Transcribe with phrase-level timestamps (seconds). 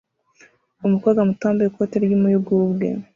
[0.85, 2.87] Umukobwa muto wambaye ikote ry'umuyugubwe